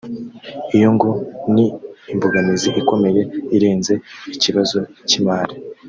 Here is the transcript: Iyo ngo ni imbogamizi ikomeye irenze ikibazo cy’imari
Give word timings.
Iyo 0.77 0.89
ngo 0.95 1.09
ni 1.53 1.65
imbogamizi 2.13 2.69
ikomeye 2.81 3.21
irenze 3.55 3.93
ikibazo 4.33 4.77
cy’imari 5.07 5.55